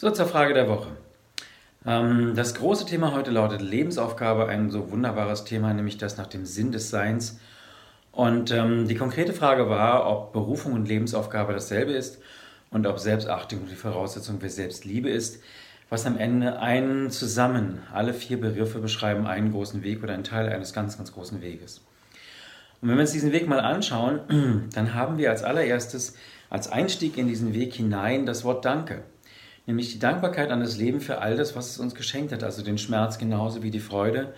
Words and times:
So 0.00 0.12
zur 0.12 0.26
Frage 0.26 0.54
der 0.54 0.68
Woche. 0.68 0.90
Ähm, 1.84 2.34
das 2.36 2.54
große 2.54 2.86
Thema 2.86 3.14
heute 3.14 3.32
lautet 3.32 3.60
Lebensaufgabe, 3.60 4.46
ein 4.46 4.70
so 4.70 4.92
wunderbares 4.92 5.42
Thema, 5.42 5.74
nämlich 5.74 5.98
das 5.98 6.16
nach 6.16 6.28
dem 6.28 6.46
Sinn 6.46 6.70
des 6.70 6.88
Seins. 6.88 7.40
Und 8.12 8.52
ähm, 8.52 8.86
die 8.86 8.94
konkrete 8.94 9.32
Frage 9.32 9.68
war, 9.68 10.08
ob 10.08 10.32
Berufung 10.32 10.74
und 10.74 10.86
Lebensaufgabe 10.86 11.52
dasselbe 11.52 11.90
ist 11.90 12.20
und 12.70 12.86
ob 12.86 13.00
Selbstachtung 13.00 13.66
die 13.68 13.74
Voraussetzung 13.74 14.38
für 14.38 14.50
Selbstliebe 14.50 15.10
ist, 15.10 15.42
was 15.90 16.06
am 16.06 16.16
Ende 16.16 16.60
einen 16.60 17.10
zusammen, 17.10 17.80
alle 17.92 18.14
vier 18.14 18.40
Begriffe 18.40 18.78
beschreiben 18.78 19.26
einen 19.26 19.50
großen 19.50 19.82
Weg 19.82 20.04
oder 20.04 20.14
einen 20.14 20.22
Teil 20.22 20.48
eines 20.48 20.72
ganz, 20.72 20.96
ganz 20.96 21.12
großen 21.12 21.42
Weges. 21.42 21.80
Und 22.80 22.88
wenn 22.88 22.98
wir 22.98 23.02
uns 23.02 23.10
diesen 23.10 23.32
Weg 23.32 23.48
mal 23.48 23.58
anschauen, 23.58 24.68
dann 24.74 24.94
haben 24.94 25.18
wir 25.18 25.30
als 25.30 25.42
allererstes 25.42 26.14
als 26.50 26.70
Einstieg 26.70 27.18
in 27.18 27.26
diesen 27.26 27.52
Weg 27.52 27.74
hinein 27.74 28.26
das 28.26 28.44
Wort 28.44 28.64
Danke 28.64 29.02
nämlich 29.68 29.92
die 29.92 29.98
Dankbarkeit 29.98 30.50
an 30.50 30.60
das 30.60 30.78
Leben 30.78 31.00
für 31.00 31.20
all 31.20 31.36
das, 31.36 31.54
was 31.54 31.70
es 31.70 31.78
uns 31.78 31.94
geschenkt 31.94 32.32
hat, 32.32 32.42
also 32.42 32.62
den 32.62 32.78
Schmerz 32.78 33.18
genauso 33.18 33.62
wie 33.62 33.70
die 33.70 33.80
Freude. 33.80 34.32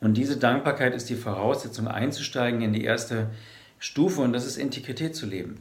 Und 0.00 0.14
diese 0.14 0.36
Dankbarkeit 0.36 0.92
ist 0.92 1.08
die 1.08 1.14
Voraussetzung, 1.14 1.86
einzusteigen 1.86 2.62
in 2.62 2.72
die 2.72 2.82
erste 2.82 3.30
Stufe 3.78 4.20
und 4.20 4.32
das 4.32 4.44
ist 4.44 4.56
Integrität 4.56 5.14
zu 5.14 5.24
leben. 5.24 5.60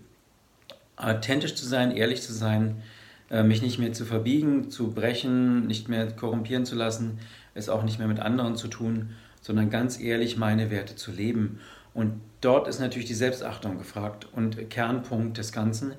Authentisch 0.98 1.54
zu 1.54 1.68
sein, 1.68 1.92
ehrlich 1.92 2.24
zu 2.24 2.34
sein, 2.34 2.82
äh, 3.30 3.44
mich 3.44 3.62
nicht 3.62 3.78
mehr 3.78 3.94
zu 3.94 4.06
verbiegen, 4.06 4.72
zu 4.72 4.92
brechen, 4.92 5.68
nicht 5.68 5.88
mehr 5.88 6.12
korrumpieren 6.12 6.66
zu 6.66 6.76
lassen, 6.76 7.20
es 7.54 7.70
auch 7.70 7.84
nicht 7.84 8.00
mehr 8.00 8.08
mit 8.08 8.20
anderen 8.20 8.56
zu 8.56 8.68
tun, 8.70 9.12
sondern 9.40 9.70
ganz 9.70 10.00
ehrlich 10.00 10.36
meine 10.36 10.72
Werte 10.72 10.96
zu 10.96 11.12
leben. 11.12 11.60
Und 11.94 12.22
dort 12.42 12.68
ist 12.68 12.80
natürlich 12.80 13.08
die 13.08 13.14
Selbstachtung 13.14 13.78
gefragt 13.78 14.28
und 14.32 14.72
Kernpunkt 14.72 15.38
des 15.38 15.52
Ganzen. 15.52 15.94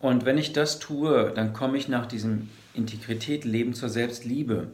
Und 0.00 0.24
wenn 0.24 0.38
ich 0.38 0.52
das 0.52 0.78
tue, 0.78 1.32
dann 1.34 1.52
komme 1.52 1.76
ich 1.76 1.88
nach 1.88 2.06
diesem 2.06 2.48
Integrität, 2.74 3.44
Leben 3.44 3.74
zur 3.74 3.88
Selbstliebe, 3.88 4.68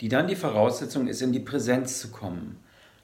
die 0.00 0.08
dann 0.08 0.26
die 0.26 0.36
Voraussetzung 0.36 1.06
ist, 1.06 1.22
in 1.22 1.32
die 1.32 1.40
Präsenz 1.40 2.00
zu 2.00 2.08
kommen. 2.08 2.56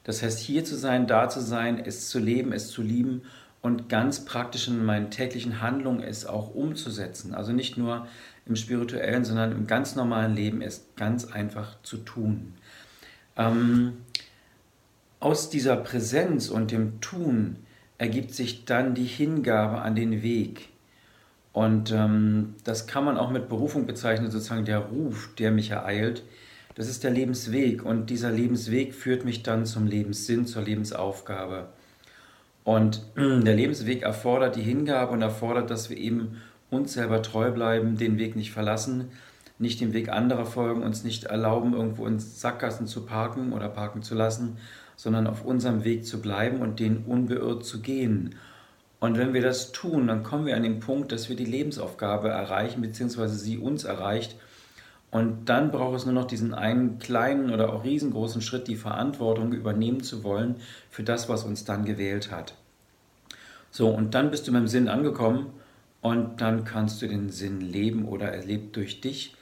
Das 0.03 0.21
heißt, 0.21 0.39
hier 0.39 0.63
zu 0.65 0.75
sein, 0.75 1.07
da 1.07 1.29
zu 1.29 1.41
sein, 1.41 1.79
es 1.83 2.09
zu 2.09 2.19
leben, 2.19 2.53
es 2.53 2.69
zu 2.69 2.81
lieben 2.81 3.23
und 3.61 3.89
ganz 3.89 4.25
praktisch 4.25 4.67
in 4.67 4.85
meinen 4.85 5.09
täglichen 5.09 5.61
Handlungen 5.61 6.03
es 6.03 6.25
auch 6.25 6.53
umzusetzen. 6.53 7.33
Also 7.33 7.51
nicht 7.51 7.77
nur 7.77 8.05
im 8.45 8.55
spirituellen, 8.55 9.25
sondern 9.25 9.51
im 9.51 9.65
ganz 9.65 9.95
normalen 9.95 10.35
Leben 10.35 10.61
es 10.61 10.85
ganz 10.95 11.25
einfach 11.25 11.81
zu 11.81 11.97
tun. 11.97 12.53
Ähm, 13.35 13.93
aus 15.19 15.49
dieser 15.49 15.77
Präsenz 15.77 16.49
und 16.49 16.71
dem 16.71 17.01
Tun 17.01 17.55
ergibt 17.97 18.35
sich 18.35 18.65
dann 18.65 18.93
die 18.93 19.05
Hingabe 19.05 19.81
an 19.81 19.95
den 19.95 20.21
Weg 20.21 20.69
und 21.55 21.93
ähm, 21.93 22.55
das 22.65 22.85
kann 22.85 23.05
man 23.05 23.17
auch 23.17 23.31
mit 23.31 23.47
Berufung 23.47 23.85
bezeichnen, 23.85 24.29
sozusagen 24.29 24.65
der 24.65 24.79
Ruf, 24.79 25.29
der 25.39 25.51
mich 25.51 25.71
ereilt. 25.71 26.23
Das 26.75 26.89
ist 26.89 27.05
der 27.05 27.11
Lebensweg 27.11 27.85
und 27.85 28.09
dieser 28.09 28.29
Lebensweg 28.29 28.93
führt 28.93 29.23
mich 29.23 29.41
dann 29.41 29.65
zum 29.65 29.87
Lebenssinn, 29.87 30.45
zur 30.47 30.63
Lebensaufgabe. 30.63 31.69
Und 32.65 33.03
der 33.15 33.55
Lebensweg 33.55 34.01
erfordert 34.01 34.57
die 34.57 34.63
Hingabe 34.63 35.13
und 35.13 35.21
erfordert, 35.21 35.69
dass 35.69 35.89
wir 35.89 35.95
eben 35.95 36.41
uns 36.71 36.91
selber 36.91 37.21
treu 37.21 37.51
bleiben, 37.51 37.95
den 37.95 38.17
Weg 38.17 38.35
nicht 38.35 38.51
verlassen, 38.51 39.11
nicht 39.57 39.79
dem 39.79 39.93
Weg 39.93 40.09
anderer 40.09 40.45
folgen, 40.45 40.83
uns 40.83 41.05
nicht 41.05 41.23
erlauben, 41.23 41.73
irgendwo 41.73 42.05
in 42.05 42.19
Sackgassen 42.19 42.85
zu 42.85 43.05
parken 43.05 43.53
oder 43.53 43.69
parken 43.69 44.01
zu 44.01 44.13
lassen, 44.13 44.57
sondern 44.97 45.25
auf 45.25 45.45
unserem 45.45 45.85
Weg 45.85 46.05
zu 46.05 46.19
bleiben 46.19 46.59
und 46.59 46.81
den 46.81 47.05
unbeirrt 47.05 47.63
zu 47.63 47.81
gehen. 47.81 48.35
Und 49.05 49.19
wenn 49.19 49.35
wir 49.35 49.41
das 49.43 49.71
tun, 49.71 50.07
dann 50.07 50.23
kommen 50.23 50.47
wir 50.47 50.55
an 50.55 50.63
den 50.63 50.79
Punkt, 50.79 51.11
dass 51.11 51.29
wir 51.29 51.35
die 51.35 51.45
Lebensaufgabe 51.45 52.29
erreichen, 52.29 52.81
beziehungsweise 52.81 53.35
sie 53.35 53.59
uns 53.59 53.83
erreicht. 53.83 54.35
Und 55.11 55.45
dann 55.45 55.69
braucht 55.69 55.97
es 55.97 56.05
nur 56.05 56.15
noch 56.15 56.25
diesen 56.25 56.55
einen 56.55 56.97
kleinen 56.97 57.53
oder 57.53 57.71
auch 57.71 57.83
riesengroßen 57.83 58.41
Schritt, 58.41 58.67
die 58.67 58.75
Verantwortung 58.75 59.53
übernehmen 59.53 60.01
zu 60.01 60.23
wollen 60.23 60.55
für 60.89 61.03
das, 61.03 61.29
was 61.29 61.43
uns 61.43 61.65
dann 61.65 61.85
gewählt 61.85 62.31
hat. 62.31 62.55
So, 63.69 63.89
und 63.89 64.15
dann 64.15 64.31
bist 64.31 64.47
du 64.47 64.51
beim 64.51 64.67
Sinn 64.67 64.87
angekommen 64.87 65.53
und 66.01 66.41
dann 66.41 66.63
kannst 66.63 66.99
du 67.03 67.07
den 67.07 67.29
Sinn 67.29 67.61
leben 67.61 68.07
oder 68.07 68.29
erlebt 68.29 68.75
durch 68.75 69.01
dich, 69.01 69.35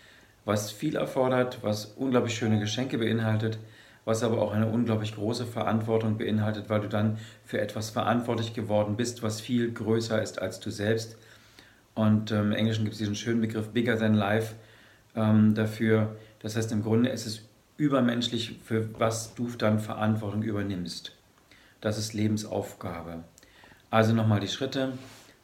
was 0.44 0.72
viel 0.72 0.98
erfordert, 0.98 1.60
was 1.62 1.86
unglaublich 1.86 2.36
schöne 2.36 2.60
Geschenke 2.60 2.98
beinhaltet, 2.98 3.60
was 4.06 4.24
aber 4.24 4.42
auch 4.42 4.52
eine 4.52 4.68
unglaublich 4.68 5.16
große 5.16 5.46
Verantwortung 5.46 6.18
beinhaltet, 6.18 6.70
weil 6.70 6.82
du 6.82 6.90
dann 6.90 7.18
für 7.46 7.62
etwas 7.62 7.90
verantwortlich 7.90 8.54
geworden 8.54 8.96
bist, 8.98 9.24
was 9.24 9.42
viel 9.42 9.72
größer 9.72 10.22
ist 10.22 10.42
als 10.42 10.60
du 10.60 10.72
selbst. 10.72 11.18
Und 11.96 12.32
ähm, 12.32 12.48
im 12.48 12.54
Englischen 12.54 12.84
gibt 12.84 12.94
es 12.94 13.00
diesen 13.00 13.16
schönen 13.16 13.42
Begriff 13.42 13.70
bigger 13.70 13.98
than 13.98 14.14
life 14.14 14.56
ähm, 15.16 15.54
dafür. 15.54 16.16
Das 16.40 16.56
heißt, 16.56 16.72
im 16.72 16.84
Grunde 16.84 17.10
ist 17.10 17.26
es 17.26 17.44
übermenschlich, 17.78 18.60
für 18.64 18.88
was 19.00 19.36
du 19.36 19.48
dann 19.58 19.80
Verantwortung 19.80 20.44
übernimmst. 20.44 21.16
Das 21.82 21.98
ist 21.98 22.14
Lebensaufgabe. 22.14 23.24
Also 23.90 24.14
nochmal 24.14 24.40
die 24.40 24.48
Schritte. 24.48 24.94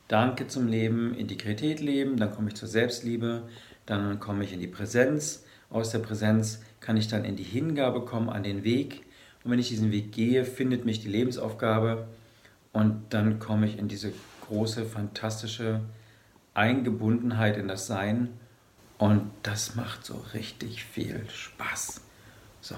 Danke 0.07 0.47
zum 0.47 0.67
Leben, 0.67 1.13
Integrität 1.13 1.81
leben, 1.81 2.17
dann 2.17 2.31
komme 2.31 2.49
ich 2.49 2.55
zur 2.55 2.67
Selbstliebe, 2.67 3.43
dann 3.85 4.19
komme 4.19 4.43
ich 4.43 4.53
in 4.53 4.59
die 4.59 4.67
Präsenz, 4.67 5.43
aus 5.69 5.91
der 5.91 5.99
Präsenz 5.99 6.61
kann 6.79 6.97
ich 6.97 7.07
dann 7.07 7.25
in 7.25 7.35
die 7.35 7.43
Hingabe 7.43 8.01
kommen 8.01 8.29
an 8.29 8.43
den 8.43 8.63
Weg. 8.63 9.03
Und 9.43 9.51
wenn 9.51 9.59
ich 9.59 9.69
diesen 9.69 9.91
Weg 9.91 10.11
gehe, 10.11 10.45
findet 10.45 10.85
mich 10.85 11.01
die 11.01 11.07
Lebensaufgabe 11.07 12.07
und 12.73 13.01
dann 13.09 13.39
komme 13.39 13.67
ich 13.67 13.77
in 13.77 13.87
diese 13.87 14.13
große, 14.47 14.85
fantastische 14.85 15.81
Eingebundenheit 16.53 17.57
in 17.57 17.67
das 17.67 17.87
Sein. 17.87 18.29
Und 18.97 19.31
das 19.43 19.75
macht 19.75 20.05
so 20.05 20.23
richtig 20.33 20.83
viel 20.83 21.23
Spaß. 21.29 22.01
So, 22.61 22.75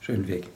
schönen 0.00 0.26
Weg. 0.26 0.48